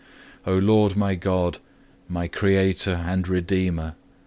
O 0.47 0.57
Lord 0.57 0.95
my 0.97 1.13
God, 1.13 1.59
my 2.09 2.27
Creator 2.27 3.03
and 3.05 3.27
Redeemer! 3.27 3.93